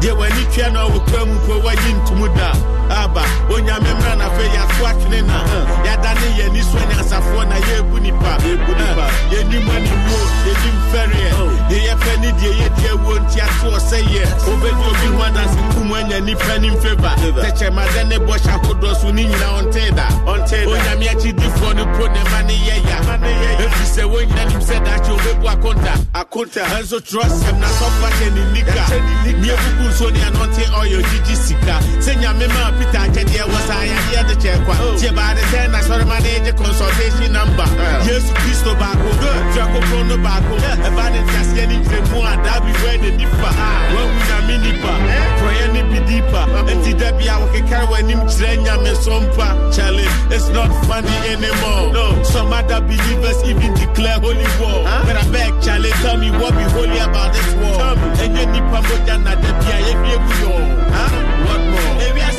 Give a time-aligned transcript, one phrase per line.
[0.00, 2.50] deɛ w'ani tua no a wɔkura mu po wayi ntomu da
[2.90, 5.38] aba onyame mmra na afei yɛaso atwene na.
[5.84, 8.32] Yɛada ne yɛni so anyansafoɔ na yɛbu nipa
[9.30, 11.30] yɛnim animuo eh, yɛnim fɛreɛ
[11.70, 15.92] yɛyɛ pɛ ne deɛ yɛdi awuo nti atoɔ sɛ yɛ wobɛdi obi ho adanse kum
[15.92, 20.06] anya nipa nim feva tɛkyɛmadɛ ne bɔhyɛ ahodoɔ so ne nyina ɔntee da
[20.66, 22.96] onyame akyidifoɔ no po ne ma ne yɛya
[23.62, 25.46] ɛfiri sɛ wonyina nim sɛ daakye wobɛbu
[26.14, 26.62] akonta.
[26.76, 28.84] Ɛnso trɔsɛm na sɔfa hyɛ ne nika.
[29.24, 31.76] Ne ɛbubu nsuo ne anɔnte ɔyɛ gyigyi sika.
[32.04, 35.78] Sɛ nyame maa peter akyɛdeɛ wɔ saa yadeɛ de kyɛɛ kwa tie baade sɛ na
[35.86, 37.66] sɔrema ne gye consultation number.
[38.08, 39.08] Yesu kristo baako
[39.52, 40.54] tuakokron no baako
[40.86, 43.50] ɛba ne nteaseɛ ne nkyerɛmu a daa bi wɛ ne nipa
[43.94, 44.92] wahu nyame nipa
[45.38, 50.48] prɔyɛ ne bi dipa enti da bia wɔkekare w'anim kyerɛ nyame so mpa challenge it's
[50.50, 51.92] not funny anymore.
[51.92, 52.22] No.
[52.24, 54.84] Some other believers even declare holy war.
[55.06, 57.94] But I beg challenge tell me what be holy about this war.
[58.22, 60.50] Ɛnyɛ nipa mogya na da bia yɛhwie gu
[61.46, 62.35] what more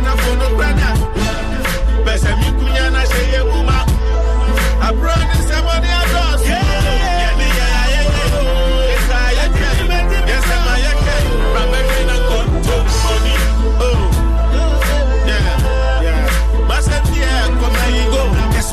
[0.00, 0.90] na fono brada
[2.04, 3.02] bɛsɛ mi kunya na
[3.50, 3.78] wuma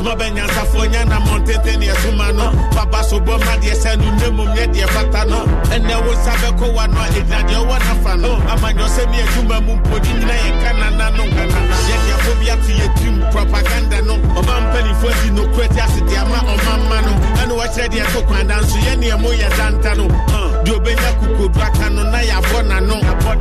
[0.02, 3.96] go yɛsoma bɛnyansafoɔ nya na mɔntenten ne yɛsoma no baba so bɔ ma deɛ sɛ
[3.98, 7.40] no nne mmom yɛ deɛ fata no ɛnɛ wo nsa bɛkɔ wa no a ɛgyina
[7.48, 8.36] deɛ ɔwɔ nafa no.
[8.50, 12.72] Amanyɔ sɛ ne adwuma mu mpo ne nyina yɛka nana no yɛde afo bi ato
[12.80, 14.14] yɛ tirim propaganda no.
[14.14, 17.12] Ɔma mpanimfoɔ di nokorɛ ti ase deɛ ama ɔmamma no.
[17.40, 20.49] Ɛne wɔkyerɛ deɛ to kwanda nso yɛneɛ mo yɛ danta no uh.
[20.64, 22.02] Deɛ obɛnya kokodu aka no.
[22.10, 22.96] Na yɛabɔ n'ano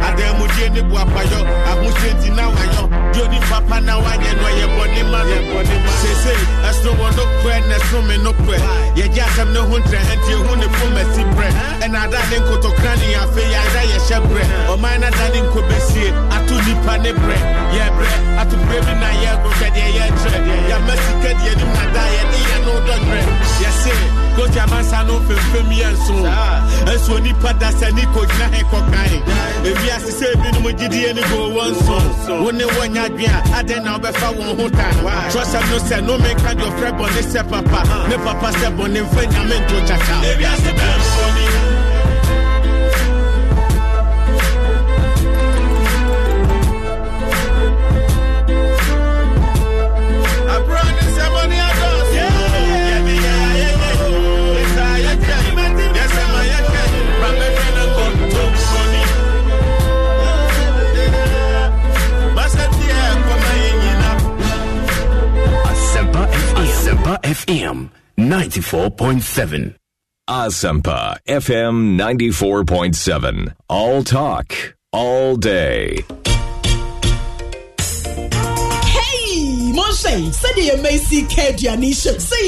[0.07, 1.39] adammudie ne boapayɔ
[1.69, 5.19] ahohyɛ nti na wayɔ deɛ oni papa na wanyɛ no ɔyɛ bɔne ma.
[5.23, 6.33] No sese
[6.69, 8.57] ɛsono wɔ no korɛ na ɛsono me no korɛ
[8.95, 11.49] yɛgye asɛm ne ho ntrɛ nti ɛhu ne fo masi brɛ
[11.83, 14.43] ɛna ada ne nkotokra ne afei yɛada yɛhyɛ brɛ
[14.73, 17.37] ɔman no da ne nkɔbɛsie ato nipa ne brɛ
[17.75, 18.09] yɛbrɛ
[18.41, 20.39] ato berɛ bi na yɛgo hwɛ deɛ yɛkyerɛ
[20.69, 23.23] yɛama sika deɛ nim na da yɛde yɛ no dɔdwerɛ
[23.61, 23.93] yɛse
[24.39, 26.15] kogya mansa no mfemfem yɛ nso
[26.91, 29.17] ɛnso onipa da sɛ ne kogyina he kɔkae
[29.69, 33.97] ewiase sɛ ebinom gyidie ne go wɔ nso wo ne wɔnya adwen a adɛn na
[33.97, 34.87] wobɛfa wɔn ho ta
[35.31, 37.81] trɔsɛm no sɛ no meka deɛ ɔfrɛ bɔne sɛ papa.
[38.09, 41.38] Ne papa sɛ bɔne mfa nyame nto kyakya ewiase bɛmfoni
[68.61, 69.75] 94.7.
[70.29, 73.53] Asempa FM 94.7.
[73.69, 76.03] All talk, all day.
[78.93, 82.39] Hey, Monshe, sɛdeɛ yɛma si ka aduane hyɛm sɛ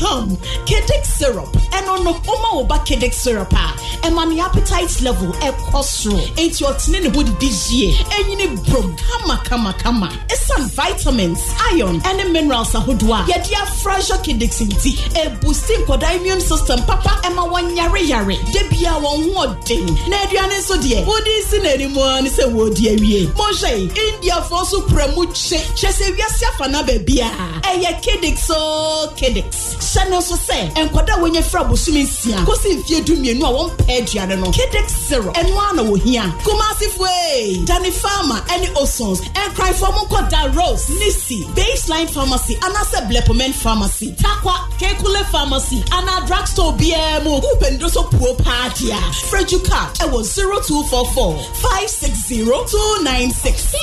[0.00, 1.52] ham kedic syrup.
[1.76, 3.74] Ɛno no woma wo ba kedic syrup a
[4.06, 9.36] ɛma ne appetite level ɛkɔ soro enti ɔtene ne ho didi yie ɛnyini brom kama
[9.44, 11.40] kama kama ɛsiane vitamins
[11.72, 17.44] iron ɛne minerals ahodoɔ a yɛde afragile kedics nti ɛbusti nkɔda immune system papa ɛma
[17.52, 22.30] wɔnyareyare da bia wɔn ho ɔden na aduane nso deɛ wode si n'anim a ne
[22.30, 27.20] sɛ wɔdi awie mɔhwɛ indiafoɔ nso kura mu kye kyɛ sɛ wiase afa na baabi
[27.20, 27.30] a
[27.68, 32.76] ɛyɛ kedics o kedics hyɛ no nso sɛ nkɔda a wɔnya fira bosom nsia kɔsi
[32.78, 36.24] mfie du mmienu a wɔmpɛ aduane no kedics syrup ɛno a na wɔhia.
[36.44, 43.54] Kumasifo dane farmer ɛne osons ɛnkraefoɔ mo nkɔ da rose nisi baseline pharmacy anaasɛ blepoment
[43.54, 47.40] pharmacy takwa kekule pharmacy anaa drugstore biara mu.
[47.40, 53.74] Wopɛnido so puo paa deɛ a frɛgyu card ɛwɔ 0244 560 296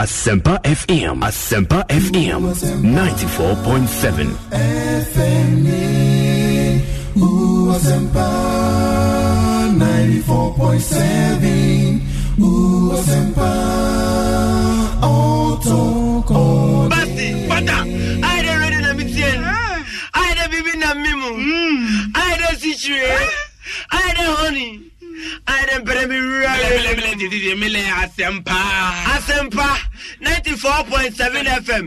[0.00, 1.20] Asempa FM.
[1.22, 2.42] Asempa FM
[2.82, 4.30] 94.7.
[7.16, 8.30] Uwasempa
[9.76, 12.00] 94.7
[12.38, 13.50] Uwasempa
[15.02, 15.76] Auto
[16.88, 17.86] Basti, fada, I
[18.42, 19.44] dey ready na mitien.
[20.14, 21.28] I dey bibi na mimu.
[21.34, 22.12] Hmm.
[22.14, 22.96] I dey situe.
[22.96, 23.28] Eh?
[23.92, 24.80] I dey honey.
[25.46, 26.06] I dey bere
[26.90, 28.56] emile didi de emile asɛmpa
[29.14, 29.68] asɛmpa
[31.66, 31.86] fm.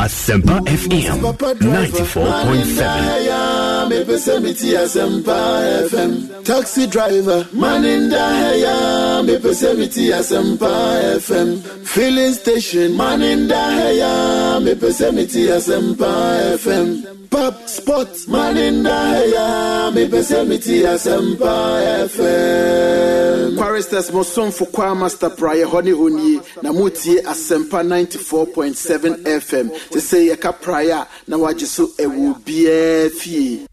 [0.00, 3.88] Asempa FM 94.7.
[3.90, 5.60] me pese me ti asempa
[5.90, 6.42] FM.
[6.42, 9.76] Taxi driver, man in the heya, me pese
[10.10, 11.60] asempa FM.
[11.86, 15.12] Filling station, man in the heya, me pese
[15.48, 17.04] asempa FM.
[17.28, 23.56] Pop spot, man in the heya, me pese me ti asempa FM.
[23.58, 30.18] Quaristers mo for kwa master prayer honey honey na motie asempa 94.7 FM te sɛ
[30.28, 33.66] yɛka praeɛ a na wagye so ɛwɔ biaa fie.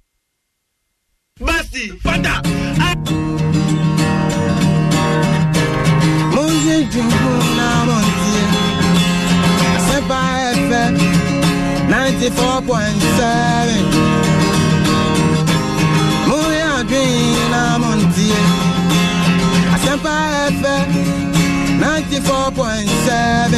[1.40, 2.38] Mercy, Father.
[6.34, 8.38] Monje Jumbo na Monje
[9.88, 10.22] Seba
[10.68, 10.96] FM
[11.92, 13.69] 94.7
[16.30, 17.48] Monje Adwin
[21.98, 23.58] 94.7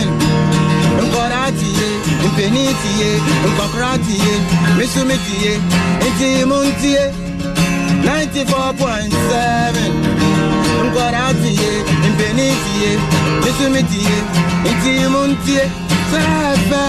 [1.04, 1.88] Nkɔra tie,
[2.28, 3.10] mpeni tie,
[3.50, 4.34] nkɔkora tie,
[4.78, 5.52] misumi tie,
[6.08, 7.04] nti mu ntie
[8.04, 9.76] 94.7
[10.88, 11.72] Nkɔra tie,
[12.12, 12.92] mpeni tie,
[13.44, 14.18] misumi tie,
[14.72, 15.64] nti mu ntie
[16.12, 16.84] sɛfɛ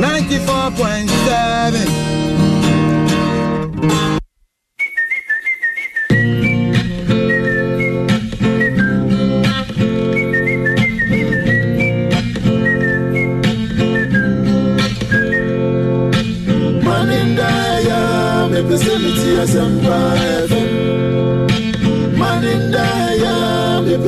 [0.00, 1.76] 94.7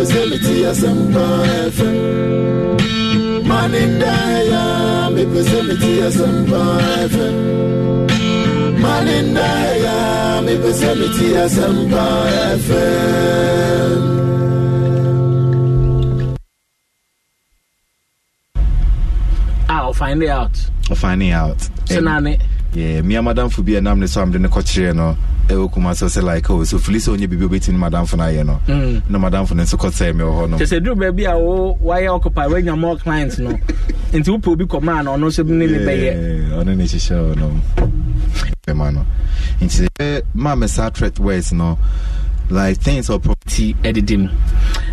[0.00, 1.24] me pese me ti asempa
[1.76, 3.46] FM.
[3.46, 6.62] Man in the heya, me pese me ti asempa
[7.10, 7.36] FM.
[8.80, 12.04] Man in the heya, me pese me ti asempa
[12.64, 14.00] FM.
[19.68, 20.56] Ah, I'll find it out.
[20.96, 22.38] finding out So nane.
[22.74, 25.16] Yeah me a madamfo bi ɛnam ne so amde ne kɔkyerɛ no
[25.48, 28.24] ɛwɔ kuma sɛ sɛ like oh so fili sɛ ɔnyɛ biribi wobɛtumi ne madamfo no
[28.24, 28.60] ayɛ no
[29.08, 30.56] na madamfo no nso kɔsɛe me wɔ hɔ no.
[30.58, 32.46] Kyɛ sɛ duru baabi a wo wayɛ occupy?
[32.46, 33.50] Woanya more clients no
[34.12, 37.60] nti wopɛ obi kɔmaa no ɔno nso ne ne bɛyɛ ɔno ne hyehyɛ ɔ no
[38.66, 39.06] bɛma no.
[39.60, 41.76] Nti eh, ma me saa threat words no
[42.50, 44.28] like things or pro- ti ɛdidi mu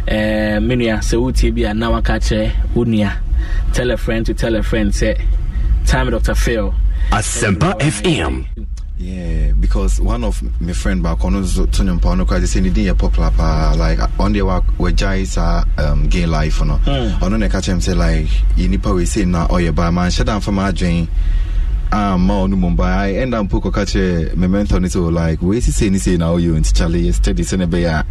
[0.07, 3.13] ɛɛ me nua sɛ wotie bi a na waka kyerɛ wo nua?
[3.73, 5.15] Tell a friend to tell a friend sɛ
[5.85, 6.73] time dr phil
[7.11, 8.45] Asempa FM.
[8.99, 12.91] Yeah, because one of my friend back on to Tony Pono because they say they
[12.93, 16.73] popular uh, pa like on the work where guys are um gay life or no.
[17.21, 20.09] On the catch him say like you need we say na oh yeah but man
[20.09, 21.07] shut down for my drain.
[21.91, 25.03] Um, ah, ma onu mumbai I end up poko catch uh, me mentor ni so
[25.03, 27.81] like we see say ni say na oh you into Charlie steady say ne be
[27.81, 28.01] ya.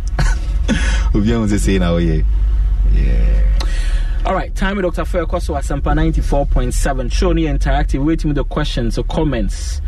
[1.14, 2.22] Obi an say na oh yeah.
[4.26, 5.04] All right, time with Dr.
[5.04, 7.12] Fair Koso Asempa 94.7.
[7.12, 8.04] Show me interactive.
[8.04, 9.80] Waiting with the questions or comments.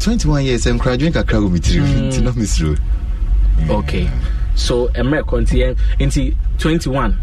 [0.00, 2.76] 21 years sɛ nkoradwen kakra wɔ me tirim nti na mesuro
[3.70, 4.08] okay.
[4.56, 7.16] So mmerɛ kɔ eh, nti nti 21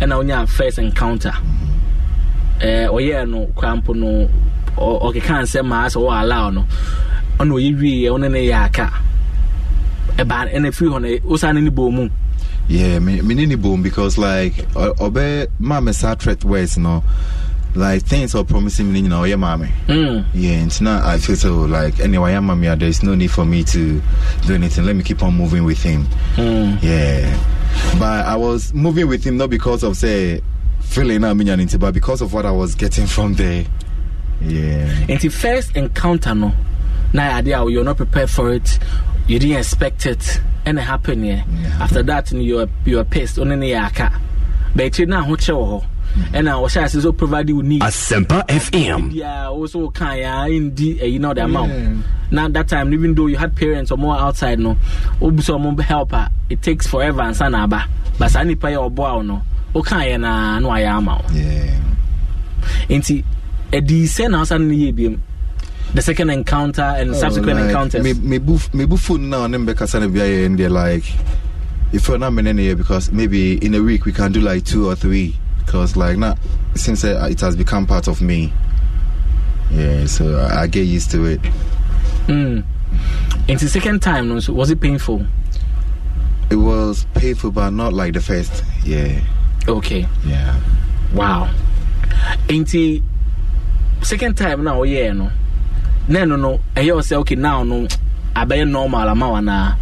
[0.00, 1.30] ɛna wonya first encounter.
[1.30, 2.60] Mm-hmm.
[2.60, 4.28] Eh, oh, Ɔyɛɛ no krampo no
[4.76, 6.64] ɔkeka nsɛm maa sɛ wɔallow no
[7.38, 8.92] ɔna ɔyɛ wieɛ wo ne ne yɛ aka
[10.18, 12.08] ɛbaa ɛna firi hɔ no wosa ne ne bɔ mu
[12.68, 17.04] Yeah, me, me need boom because, like, Obe, mama, sad threat words, no.
[17.74, 19.68] Like, things are promising me, you know, yeah, mommy.
[19.86, 20.24] Mm.
[20.32, 23.64] Yeah, and now I feel so like, anyway, I'm mommy, there's no need for me
[23.64, 24.00] to
[24.46, 24.86] do anything.
[24.86, 26.06] Let me keep on moving with him.
[26.36, 26.82] Mm.
[26.82, 27.38] Yeah.
[27.98, 30.40] But I was moving with him not because of, say,
[30.80, 33.66] feeling I'm in but because of what I was getting from there.
[34.40, 34.86] Yeah.
[35.08, 36.52] nti first encounter no
[37.14, 38.78] na yɛ adeɛ a you're not prepared for it.
[39.26, 40.40] You didn't expect it.
[40.66, 41.78] Ɛna happen yɛ Yeah.
[41.82, 43.36] after that no you're, you're pissed.
[43.38, 44.12] Ɔne ne yɛ aka
[44.76, 45.84] bɛakyiri no ahokyerɛ wɔ hɔ
[46.32, 47.80] ɛna ɔhyɛ ase so provide wo need.
[47.82, 49.12] Asempa FM.
[49.12, 51.70] biaa wo so woka yɛa ndi ayi na ɔde ama wo
[52.30, 54.76] na that time even though you had parents or more outside no
[55.20, 57.84] wobu sɛ ɔmo help a it takes forever ansa na aba
[58.18, 59.42] but saa nnipa yɛ ɔboa wo no
[59.74, 61.80] woka yɛ naa na wayɛ ama wo Yeah.
[62.88, 63.24] nti
[63.72, 65.18] ɛdi sɛ na wosa no no yɛ biom
[65.94, 69.44] the second encounter and subsequent Oh, like, encounters Me, me, bu, me bu phone now
[69.44, 71.04] and then because I be and they're like,
[71.92, 74.88] if you're not many here because maybe in a week we can do like two
[74.88, 76.34] or three because like now
[76.74, 78.52] since uh, it has become part of me.
[79.70, 81.40] Yeah, so I, I get used to it.
[82.26, 82.64] mm.
[83.48, 85.24] nti second time was it painful
[86.50, 88.62] It was painful, but not like the first.
[88.84, 89.20] Yeah,
[89.68, 90.60] okay yeah.
[91.14, 91.48] wow
[92.48, 93.02] nti
[94.02, 95.30] second time na Yeah, no
[96.08, 97.86] na ɛno no ɛyɛ wɔ sɛ okay now no
[98.36, 99.76] abɛyɛ normal ama wo anaa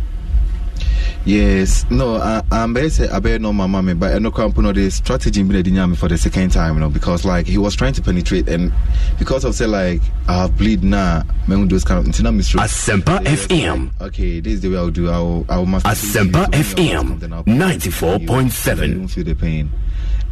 [1.24, 4.90] Yes, no, I, I'm basically I better know my mommy, but I know no the
[4.90, 7.92] strategy be the me for the second time, you know, because like he was trying
[7.92, 8.72] to penetrate, and
[9.20, 13.20] because of say like I have bleed now, man, those kind of until I'm Asempa
[13.20, 13.92] FM.
[14.00, 15.10] Okay, this is the way I'll do.
[15.10, 19.08] I'll I'll must Asempa FM 94.7.
[19.10, 19.70] feel the pain,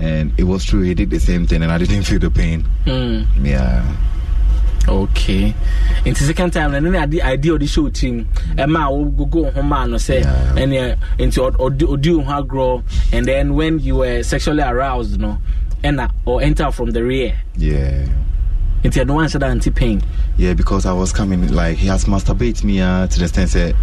[0.00, 0.80] and it was true.
[0.82, 2.66] He did the same thing, and I didn't feel the pain.
[2.84, 3.24] mm.
[3.46, 3.86] Yeah.
[4.88, 5.54] Okay
[6.04, 9.50] nti second time na ne ne ade idea ɔde hyɛ otim ɛma a wogogo wo
[9.50, 10.54] ho maa no sɛ Yeah.
[10.56, 12.82] ɛneɛ nti ɔd- ɔdi ɔdi wo ho agorɔ
[13.12, 15.38] and then when you were sexually aroused no
[15.84, 18.04] ɛna or enter from the rear Yeah.
[18.84, 20.02] nti ɛno wanhyɛ da anti pain
[20.38, 23.74] Yeah, because I was coming like he has masturbated me uh, to the extent that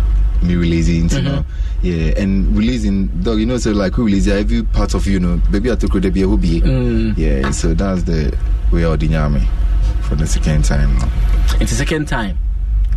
[0.42, 1.46] me releasing, you know.
[1.84, 5.40] Yeah, and releasing though you know so like we release every part of you know
[5.52, 6.24] baby I took the be.
[6.26, 7.16] Mm.
[7.16, 8.36] Yeah, so that's the
[8.72, 9.48] way the me
[10.08, 10.94] for the second time.
[11.00, 11.06] No.
[11.60, 12.38] nti second time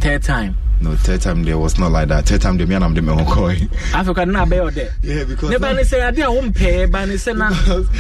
[0.01, 2.25] third time no, third time there was not like that.
[2.25, 3.69] Third time the me and I'm the me koi.
[3.93, 7.15] africa na abɛyɛ ɔdɛ Yeah, because ne ba ne sɛ ade a wompɛɛ ba ne
[7.15, 7.51] sɛ na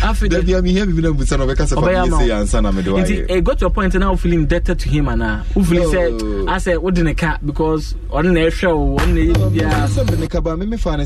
[0.09, 2.71] afei That be me here be no busa no because of me say answer na
[2.73, 2.97] me do.
[2.97, 5.90] I- it got to a point now feeling indebted to him anaa wofili No.
[5.90, 10.11] sɛ asɛ wode ne ka because ɔno na ɛhwɛ wo ɔno na ɛyɛ biribiaa sɛ
[10.11, 11.05] me ne kaba me me fa ne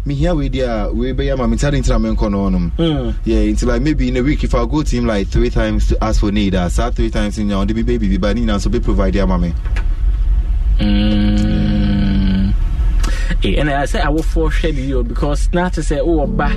[0.00, 3.68] sɛ mehia wei deɛ a wei bɛyɛ ma mentade ntina menkɔ no ɔnom yeah until
[3.68, 6.20] like maybe in a week if i go to him like three times to ask
[6.20, 9.22] for need a saa three times nya ɔde bi bɛbibi ba ne nyinaa so bɛprovide
[9.22, 9.52] ama me
[13.42, 16.48] ɛna sɛ awofoɔ hwɛ de yio because na te sɛ wowɔ ba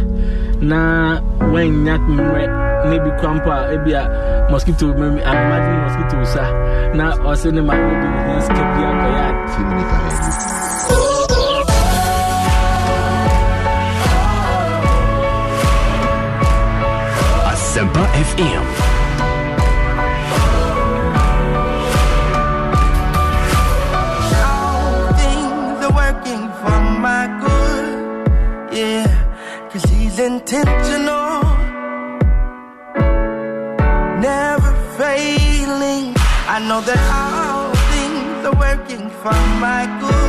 [0.61, 1.19] na
[1.51, 2.47] woanya mmerɛ
[2.89, 6.43] na bi kora mpo a ebi a mosquito I'm imagine mosquito sa
[6.93, 10.62] na ɔse ne ma no bi ne sika bi akɔyɛ ade
[29.73, 31.41] cause he's intentional.
[34.19, 36.13] Never failing.
[36.47, 40.22] I know that all things are working for my good.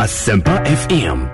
[0.00, 1.28] Asempa FM.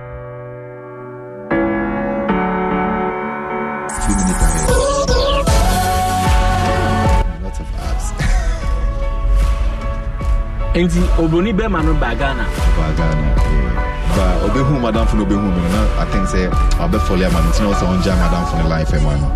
[7.46, 8.06] Lots of apps.
[10.82, 12.42] Enti obroni bɛma no ba Ghana.
[12.76, 13.28] Ba Ghana.
[14.18, 16.46] Ba obehu madam funu obehu mi na I think say
[16.82, 19.28] abɛfɔli ama no ntina ɔsɛ ɔngya madam funu life ɛma no.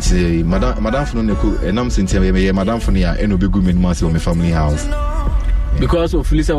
[0.00, 0.44] Nti
[0.80, 3.90] madam funu ne ko ɛnam sɛ nti yɛ madam funu yɛ ɛna obegu mi nimu
[3.90, 4.88] ase wɔ mi family house
[5.82, 6.54] because ofili sɛ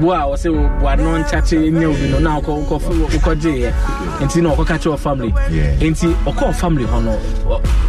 [0.00, 0.48] bo a wɔsɛ
[0.80, 3.72] boa no nkyakye nya obi no na wokɔ- wokɔ- wokɔgyeeɛ
[4.24, 5.30] nti na ɔkɔka kyerɛ family
[5.80, 7.18] nti ɔkɔɔ family hɔ no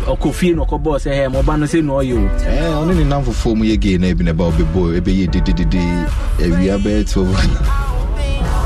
[0.07, 3.03] ɔkɔ fie na ɔkɔbɔɔ sɛ hɛ mɔba no sɛ na ɔyɛ o Eh, ɔne ne
[3.05, 5.83] nam fofoɔ mu yɛ gay na ebi na ɛba ɔbɛbɔ ɛbɛyɛ dededede
[6.43, 7.31] awia bɛyɛ twelve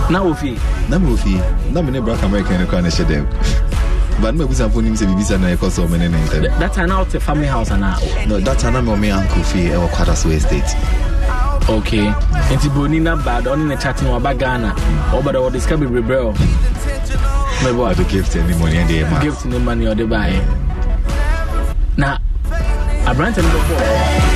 [0.09, 0.57] na wɔ fie
[0.89, 1.39] na mewɔ fie
[1.71, 3.25] na me ne black american no kora ne hyɛ dɛm
[4.19, 6.73] but na mabusafoɔ nim sɛ biribisa na ɛkɔ sɛ ɔme ne ne ntɛm Th- that
[6.73, 9.87] time na wote family house anaa No, that time na me ɔme uncle fie ɛwɔ
[9.91, 10.75] kwadaso estate
[11.69, 12.07] okay
[12.53, 14.73] nti broni na ba da ɔne ne kyate no waba ghana.
[15.11, 16.31] Ɔba da wɔde sika bebree brɛ ɔ.
[17.63, 19.21] Mɛbɔ ɔde gift ne money ɛde ɛma.
[19.21, 20.39] Gift ne ma ne ɔde baeɛ.
[21.97, 22.17] Na
[23.05, 24.26] aberante no bɛbɔɔ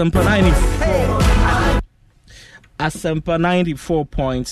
[0.00, 1.80] Asempa 94.
[2.78, 4.46] Asempa 94.7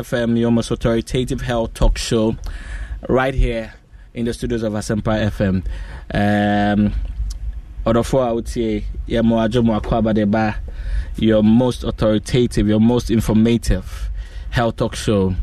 [0.00, 2.34] FM, your most authoritative health talk show,
[3.10, 3.74] right here
[4.14, 5.62] in the studios of Asempa FM.
[6.14, 6.94] Um,
[7.84, 10.56] Odofo Autie, Yemo Ajomo Akwaba Deba,
[11.16, 14.08] your most authoritative, your most informative
[14.48, 15.34] health talk show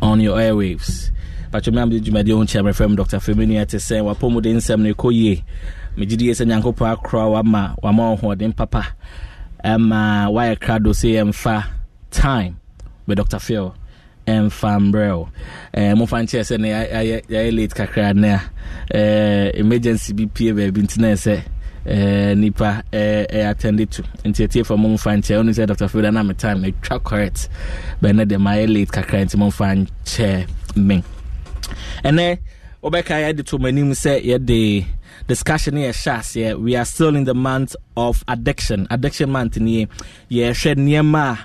[0.00, 1.10] on your airwaves.
[1.52, 5.44] Dwumadi ho kyerɛ mefrɛ dr femini wapɔmude nsɛm no ɛkɔ yie
[5.96, 8.82] megye sɛ nyankopɔn akora wama wama wo hoɔden papa.
[9.64, 11.64] Ɛma woayɛ krado sɛ yɛmfa
[12.10, 12.56] time
[13.08, 13.38] bɛ dr.
[13.38, 13.74] Phil.
[14.26, 15.28] Ɛmfa mbrɛ wo.
[15.72, 19.52] Eh, momfa nkyerɛ sɛ ne yɛayɛ late kakra ne a.
[19.58, 21.42] Emergency bi pie baabi nti na ɛsɛ
[21.86, 24.02] eh, nipa eh, eh, attended to.
[24.24, 25.88] Nti atiefa momfa nkyɛ wone sɛ dr.
[25.88, 27.48] Phil na me time ɛtwa correct.
[28.02, 31.02] Bɛne de maayɛ late kakra nti momfa nkyɛ me.
[32.04, 32.38] Ɛnɛ
[32.82, 34.84] wobɛka yɛde to m'anim sɛ yɛde
[35.26, 38.86] discussion here shas aseɛ we are still in the month of addiction.
[38.90, 39.86] Addiction month nie
[40.30, 41.38] yɛhwɛ nneɛma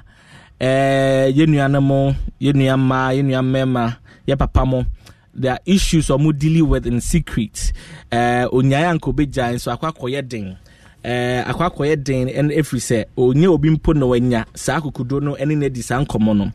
[0.60, 4.86] a eh, yɛ nnuane mo yɛ nua mmaa yɛ nua mmarima yɛ papa mo.
[5.34, 7.72] There are issues ɔmo dealing with in secret.
[8.12, 10.58] Eh, onyaeɛ anka obɛgyae nso akɔ akɔyɛ den.
[11.04, 15.36] Eh, akɔ akɔyɛ den ɛn ɛfiri sɛ onyɛ obi mpo na wanya saa akokoduro no
[15.36, 16.52] ɛne no adi saa nkɔmmɔ no.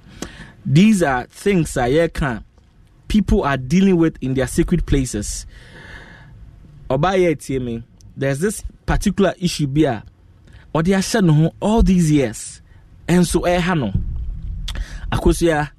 [0.65, 2.43] These are things a yɛka
[3.09, 5.47] people are dealing with in their secret places.
[6.89, 7.83] Obaya etie me,
[8.17, 10.03] there's this particular issue bi a
[10.75, 12.61] ɔde ahyɛ ne ho all these years.
[13.09, 13.93] Ɛnso ɛha no.
[15.11, 15.71] Akosua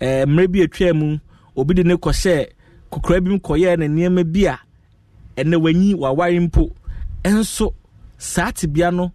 [0.00, 1.18] ɛɛ mmerɛ bi atwa mu
[1.56, 2.48] obi de ne kɔhyɛ
[2.90, 4.58] kokora bi mu kɔyɛ ne nneɛma bi a
[5.36, 6.72] ɛnɛ wanyi waware mpo.
[7.22, 7.72] Ɛnso
[8.16, 9.12] saa tibea no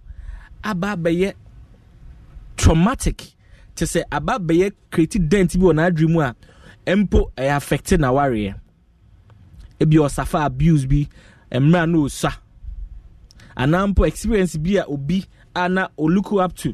[0.63, 1.34] aba abɛyɛ
[2.56, 3.34] traumatic.
[3.75, 6.36] Te sɛ aba abɛyɛ kreti dent bi wɔ n'adwene mu a
[6.88, 8.56] mpo ɛyɛ affecte n'awareɛ.
[9.82, 11.08] Ebi ɔsafa abuse bi
[11.60, 12.34] mmerɛ a na osua
[13.56, 16.74] anaa mpo experience bi a obi a na o look up to.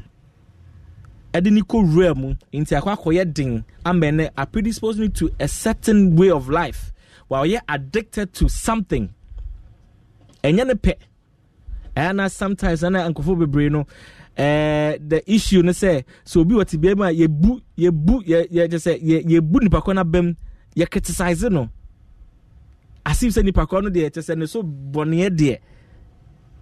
[1.32, 5.30] Ɛde ne kɔ wura mu nti akɔ akɔyɛ den ama ɛnɛ are predisposed me to
[5.38, 6.92] a certain way of life
[7.28, 9.10] while ɔyɛ addicted to something.
[10.42, 10.94] Ɛnyɛ ne pɛ.
[11.96, 13.86] Ɛyɛ na sometimes ɛna nkɔfo bebree no
[14.36, 18.48] ɛɛ the issue no sɛ so obi wɔ te bea mu a yɛbu yɛbu yɛ
[18.50, 20.34] yɛ kyɛ sɛ yɛ yɛbu nipa kɔ n'abɛm
[20.76, 21.68] yɛ criticize no
[23.10, 25.58] asim sɛ nipa kɔ no deɛ kyɛ sɛ ne so bɔneɛ deɛ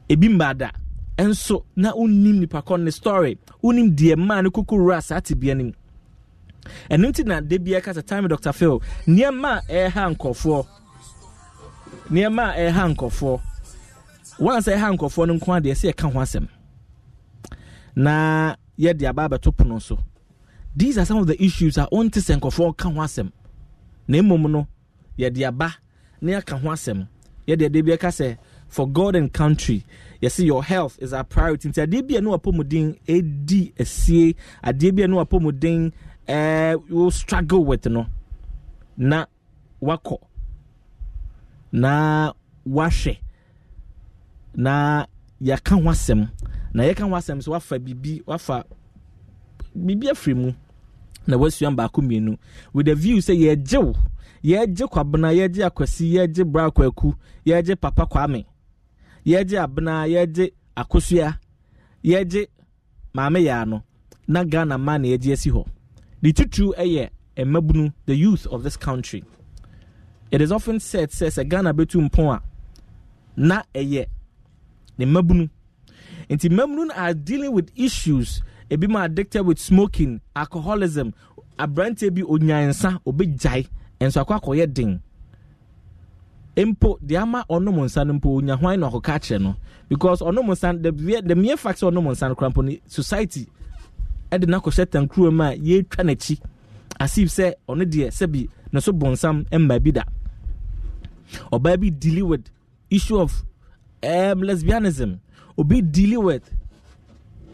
[0.08, 0.70] ebi mbaada.
[1.18, 3.38] Nso na wonim nipa kɔ ne story.
[3.62, 5.72] Wonim deɛ mmaa ne koko wura saa te bea no mu.
[6.90, 8.80] Ɛno na de bia ka sɛ time dr phil.
[9.06, 10.66] Nneɛma a ɛreha nkɔfoɔ
[12.10, 13.40] nneɛma a ɛreha nkɔfoɔ
[14.38, 16.48] once ɛreha nkɔfoɔ no nko adeɛ sɛ yɛka ho asɛm.
[17.96, 19.98] Na yɛde aba abɛto pono so.
[20.76, 23.30] These are some of the issues a ɔnte sɛ nkɔfoɔ ka ho asɛm.
[24.06, 24.66] Na mmom no
[25.18, 25.74] yɛde aba
[26.20, 27.06] na yɛaka ho asɛm.
[27.46, 28.36] Yɛde ɛde bi ka sɛ
[28.68, 29.84] for god and country
[30.22, 31.68] yɛsɛ your health is our priority.
[31.68, 35.92] Nti adeɛ bi a ne wapɔmuden ɛdi asie adeɛ bi a ne wapɔmuden
[36.28, 38.06] ɛɛ will struggle with no
[38.96, 39.26] na
[39.82, 40.18] wakɔ
[41.72, 42.32] na
[42.66, 43.18] wahwɛ
[44.54, 45.06] na
[45.40, 46.30] yɛaka ho asɛm.
[46.74, 48.64] Na yɛka ho asɛm sɛ wafa biribi wafa
[49.76, 50.52] biribi afiri mu.
[51.26, 52.38] Na wasua baako mmienu.
[52.72, 53.94] With the view sɛ yɛgye wo
[54.44, 57.14] yɛgye kwabena yɛgye akwasi yɛgye bra kwaku
[57.46, 58.44] yɛgye papa kwame.
[59.26, 61.38] Yɛgye abena yɛgye akosua
[62.04, 62.46] yɛgye
[63.14, 63.82] maame yaa no
[64.26, 65.66] na ghana ma na yɛgye asi hɔ.
[66.20, 67.10] The titiri yɛ
[67.44, 69.24] mmabunu the youth of this country.
[70.30, 72.42] It is often said sɛ sɛ ghana bɛtu mpɔn a
[73.36, 74.06] na ɛyɛ
[74.98, 75.48] ne mmabunu.
[76.28, 78.42] Nti mmabunu are dealing with issues.
[78.70, 81.14] Ebi mu addicted with smoking alcoholism.
[81.58, 83.66] Aberanteɛ bi onyansa obɛgyae
[84.00, 85.00] nso akɔ akɔyɛ den.
[86.56, 89.56] Mpo deɛ ama ɔnom nsa no mpo onya hwan na ɔkɔka kyerɛ no?
[89.88, 90.90] Because ɔnom nsa the
[91.22, 93.46] the mere fact sɛ ɔnom nsa no kora mpo society
[94.32, 96.40] ɛde no akɔhyɛ tankuro mu a yɛretwa n'akyi.
[97.00, 100.02] Asif sɛ ɔno deɛ sɛbi ne so bi da.
[101.52, 102.50] Ɔbaa bi dealing with
[102.90, 103.44] issue of
[104.02, 105.18] um, lesbianism.
[105.56, 106.50] Obi dealing with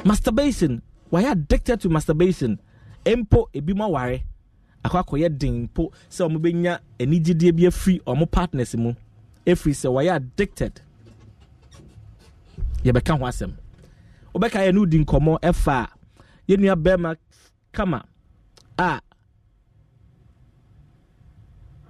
[0.04, 0.82] masturbation.
[1.12, 2.58] Wayɛ addicted to masturbation.
[3.04, 4.20] Mpo ebi mu aware
[4.84, 8.90] akɔ akɔyɛ den mpo sɛ ɔmo bɛnya anigyedeɛ bi afiri ɔmo partners mu
[9.46, 10.80] efiri sɛ wɔyɛ addicted.
[12.84, 13.52] Yɛbɛka ho asɛm.
[14.34, 15.88] Wobɛka yɛ no wodi nkɔmmɔ ɛfa a
[16.48, 17.16] yɛnua bɛrima
[17.72, 18.04] kama
[18.78, 19.00] a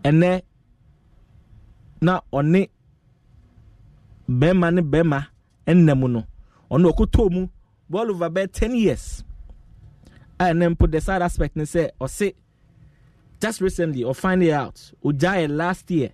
[0.04, 0.42] ɛnɛ
[2.00, 2.68] na ɔne
[4.28, 5.26] bɛrima ne bɛrima
[5.66, 6.24] ɛnna mu no
[6.70, 7.48] ɔno ɔkotɔ mu
[7.92, 9.24] over bɛɛ ten years.
[10.38, 12.34] A ɛnɛ mpo the sad aspect ne sɛ ɔse
[13.44, 16.10] just recently or find it out ogyae last year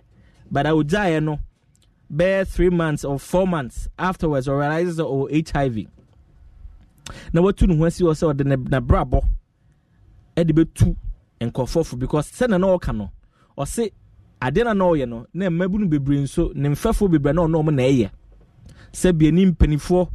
[0.51, 1.39] but a ogyae no
[2.13, 5.77] bɛɛ three months or four months afterwards or realizes or hiv
[7.33, 9.21] na watu ne ho asi hɔ sɛ ɔde nabrabɔ
[10.35, 10.95] ɛde bɛtu
[11.41, 13.09] nkɔfoɔ fo because sɛna na ɔka no.
[13.57, 13.91] Ɔse
[14.41, 17.71] adeɛ na na ɔyɛ no na mmabunu bebree nso ne mfɛfoɔ bebree na ɔno ɔmo
[17.73, 18.09] na ɛyɛ
[18.91, 20.07] sɛ biani mpanimfoɔ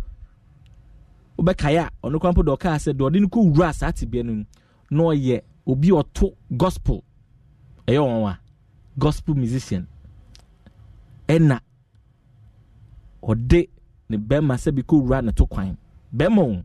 [1.38, 4.22] wobɛkae a ɔno kora mpo deɛ ɔkaa sɛ deɛ ɔde no kɔ wura saa tebea
[4.24, 4.44] no mu
[4.90, 7.02] na ɔyɛ obi ɔto gospel
[7.87, 8.38] ɛyɛ wɔn a
[8.99, 9.87] gospel musician.
[11.29, 11.61] Ɛna
[13.22, 13.68] ɔde
[14.09, 15.77] ne bɛrima sɛ bi kɔ wura ne to kwan.
[16.14, 16.62] Bɛrima o.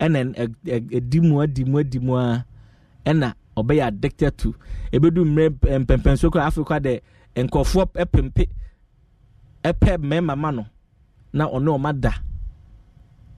[0.00, 2.44] Ɛna ɛdi mu adi mu adi mu a.
[3.04, 4.54] Ɛna ɔbɛyɛ addicted to.
[4.92, 7.00] Ebedu mmerɛ mpɛ- mpɛmpɛnso kora afei de
[7.36, 8.48] nkɔfoɔ ɛpempe
[9.64, 10.66] ɛpɛ mmarima ma no.
[11.32, 12.12] Na ɔne ɔma da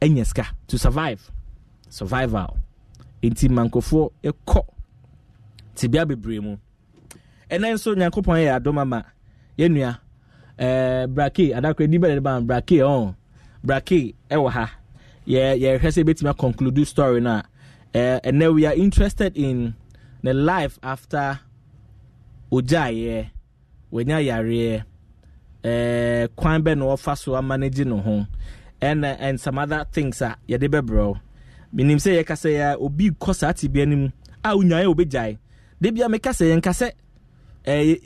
[0.01, 1.31] ɛnyɛ sika to survive.
[1.88, 2.59] Survival.
[3.23, 4.64] Nti mankofoɔ ɛkɔ
[5.77, 6.57] tibea bebree mu.
[7.51, 9.05] Ɛnɛ nso nyankopɔn yɛ adom ama
[9.59, 9.99] yɛnua
[10.59, 13.15] ɛɛ brake adakora ni bɛrɛ de ba brake ɔn
[13.62, 14.71] brake ɛwɔ ha.
[15.27, 17.45] Yɛ yɛhwɛ sɛ ebɛtumi akɔnkludu story no a
[17.95, 19.75] ɛɛ ɛnɛ we are interested in
[20.23, 21.39] the life after
[22.51, 23.27] ogyaeɛ
[23.93, 24.83] wanya yareɛ
[25.62, 28.27] ɛɛ kwan bɛ na ɔfa so amanage ne ho
[28.81, 31.17] ɛna and some other things a yɛde bɛbrɛ wo.
[31.75, 34.09] Menim sɛ yɛka sɛ yɛ obi kɔ saa tebea no mu
[34.45, 35.39] a wonyaeɛ wobɛgyae da
[35.81, 36.91] bia meka sɛ yɛnka sɛ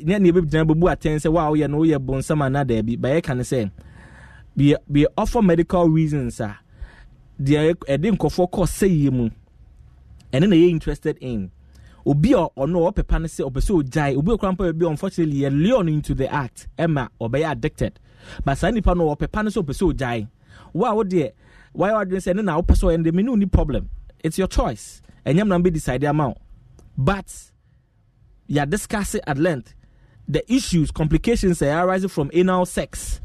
[0.05, 2.97] ne ne yɛbɛgyina bɛbu atɛn sɛ wa woyɛ no woyɛ bonsam anaa daabi.
[3.01, 3.71] Ba yɛka ne sɛ
[4.89, 6.59] we offer medical reasons a
[7.41, 9.29] deɛ ɛde nkɔfoɔ kɔ sɛyie mu
[10.33, 11.51] ɛne na yɛ interested in.
[12.07, 14.17] Obi a ɔno ɔpepa no sɛ ɔpɛ sɛ ɔgyae.
[14.17, 17.99] Obi a ɔkora mpa bi unfortunately yɛ leon into the act ɛma ɔbɛyɛ addicted.
[18.45, 20.29] But saa nipa no ɔpepa no sɛ ɔpɛ sɛ ɔgyae.
[20.73, 21.33] Wo a wodeɛ
[21.77, 23.89] wayɛ wadwene sɛ ɛne na wopɛ sɛ ɔyɛ no deɛ problem.
[24.25, 25.03] It's your choice.
[25.27, 26.35] Ɛnyɛ mna bɛ decide ama wo.
[26.97, 27.50] But
[28.51, 29.75] you are discussing at length
[30.27, 33.21] the issues, complications that arising from anal sex.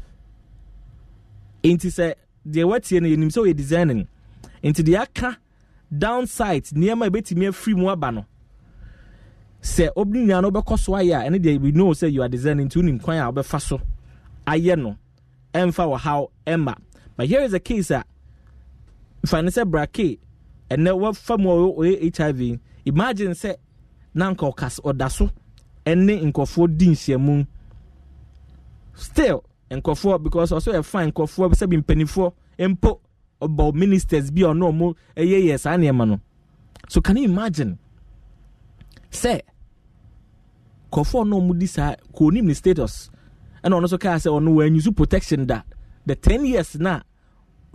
[1.64, 4.06] Into say they you in so designing
[4.62, 5.36] into the aka
[5.96, 8.24] downside near my bit me free more bano.
[9.60, 12.68] Say obni no be cause why ya and they we know say you are designing
[12.68, 13.80] to him kwaya be faso.
[14.46, 14.96] Ayeno
[15.52, 16.76] emfa or how emma.
[17.16, 18.06] But here is a case that
[19.24, 20.20] if I say bracket
[20.70, 23.56] and then what more HIV, imagine say
[24.16, 24.46] na nka
[24.88, 25.30] ɔda so
[25.84, 27.46] ɛne nkurɔfoɔ di nhyiamu
[28.94, 32.32] still nkurɔfoɔ because ɔso yɛ fine nkurɔfoɔ sɛ bi mpanimfoɔ
[32.70, 33.00] mpo
[33.42, 36.20] ɔbɔ ministers bi a ɔno ɔmo ɛyɛ yɛ saa nneɛma no.
[36.88, 37.78] So can you imagine?
[39.10, 39.40] Sɛ
[40.90, 43.10] nkurɔfoɔ no ɔmo di saa kò onim ne status
[43.62, 45.60] ɛna ɔno nso kaa sɛ ɔno wɔanyusu protection da.
[46.06, 47.00] The ten years na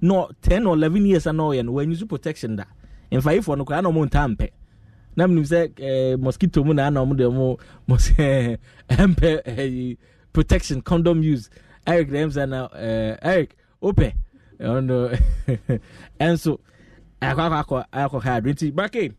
[0.01, 2.63] no ten or eleven years na ɔyɛ no wɔanyusu protection da.
[3.11, 4.49] Mfayifoɔ no koraa na ɔmo ntaa mpɛ
[5.15, 8.09] na menim sɛ eh, mosquito mu na ana ɔmo de ɔmo mos
[8.89, 9.95] ɛmpɛ eh,
[10.33, 11.49] protection condom use.
[11.85, 14.13] Eric dem sɛ na eh, eric wopɛ?
[14.59, 15.17] Ɔno
[16.19, 16.59] ɛnso
[17.21, 19.11] akɔ akɔ akɔ akɔ ha ado nti brake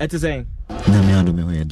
[0.00, 0.46] ɛte sɛn?
[0.88, 1.64] Nyame adome ho yɛ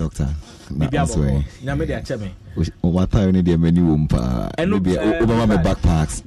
[0.71, 2.35] na ɛ nyame de akyɛ me.
[2.83, 4.51] Watae no deɛ m'ani wɔ m paa.
[4.59, 6.23] Eh, wobɛma me backpacks.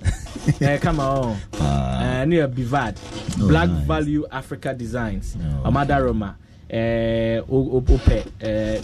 [0.62, 2.22] Eh, Paa.
[2.22, 2.98] uh, ne yɛ bivad.
[3.42, 5.36] Oh, black value africa designs.
[5.64, 6.36] Oh, ɔmada roma
[6.70, 8.82] eh, wo- wo- wopɛ eh,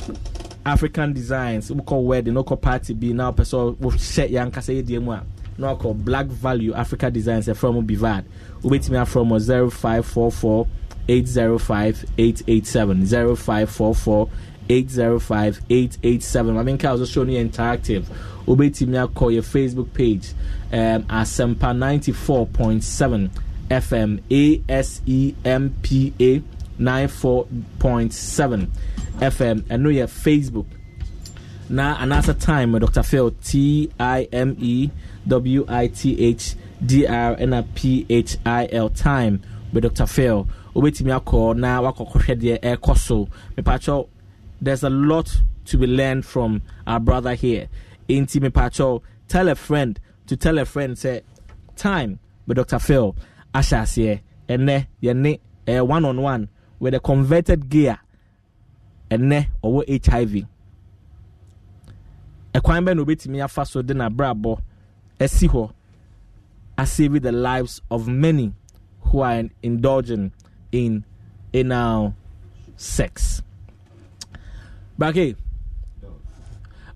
[0.65, 5.15] african designs wokɔ wedding wokɔ party bi na wopɛ sɛ wohyɛ yɛankasa yɛdeɛ mu
[5.58, 8.24] na wakɔ black value africa designs ɛfrɛ mu bivad
[8.63, 10.67] wobɛtumi afrɛ mu 0544
[11.08, 14.30] 805 887 0544
[14.67, 18.04] 805 887 maamenka also show no yɛ interactive
[18.48, 20.32] wobɛtumi akɔ facebook page
[20.74, 21.74] um, asɛmpa
[22.17, 23.30] 94.7
[23.69, 26.43] fm asempa
[26.79, 28.67] 94.7
[29.19, 30.67] fm ɛno yɛ facebook.
[31.69, 33.31] Na anaasɛ time dr phil.
[33.43, 34.91] T i m e
[35.27, 39.41] w i t h d r ɛna p h i l time
[39.73, 40.47] with dr phil.
[40.75, 44.07] Wobɛtumi akɔ na wakɔkɔhwɛ deɛ ɛrekɔ so mepakyɛw
[44.61, 47.67] there's a lot to be learned from our brother here.
[48.09, 51.21] Nti mepakyɛw tell a friend to tell a friend sɛ
[51.75, 53.15] time with dr phil.
[53.55, 55.39] Ahyɛ aseɛ ɛnɛ yɛne
[55.88, 57.99] one on one with a converted gear.
[59.09, 60.47] Ɛnɛ ɔwɔ hiv
[62.55, 64.59] ɛkwan bɛn na obetumi afa so de n'abrabɔ
[65.19, 65.71] ɛsi hɔ
[66.77, 68.53] asave the lives of many
[69.01, 70.31] who are indulging
[70.71, 71.03] in
[71.53, 72.13] anal
[72.77, 73.41] sex.
[74.97, 75.35] Brake,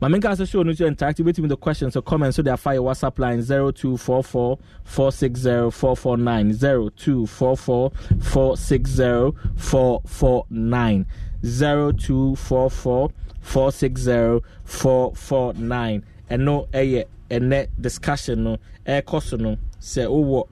[0.01, 2.38] my main cast show to interactive with the questions or comments.
[2.38, 11.05] So they are fire WhatsApp line 0244 460 449 0244 460 449
[11.43, 13.09] 0244
[13.41, 20.47] 460 449 and no ɛyɛ ɛnɛ discussion no ɛrekɔ so no sɛ wowɔ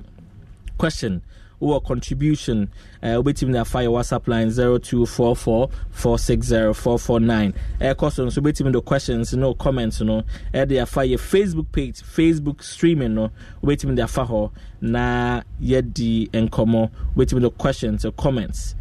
[0.78, 1.22] question
[1.62, 2.70] wowɔ contribution
[3.04, 8.82] uh, wobɛtumi de afa yɛ whatsapp line 0244 460 449 ɛkɔ so nso wobɛtumi de
[8.82, 10.24] questions no comments no.
[10.54, 13.32] Ɛde afa yɛ facebook page facebook streaming no.
[13.64, 18.76] Wobɛtumi de afa hɔ na yɛdi nkɔmmɔ wobɛtumi de questions or comments.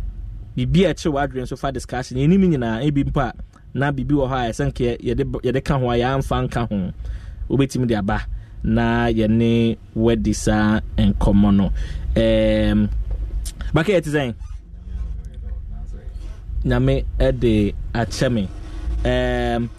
[0.56, 2.18] Biribi a ɛkyerɛ w'adwene nso fa discussion.
[2.18, 3.32] Yɛnim nyinaa ebi mpo a
[3.74, 4.98] na biribi wɔ hɔ a ɛsɛ nka
[5.42, 6.92] yɛde ka ho a yɛamfa nka ho
[7.48, 8.26] wobɛtumi de aba
[8.64, 11.66] na yɛne wadi saa nkɔmmɔ no.
[12.16, 12.88] Um,
[13.74, 14.34] baka yɛte sɛn?
[16.64, 17.04] Nyame
[17.40, 18.48] de akyɛ me.
[19.04, 19.70] Um,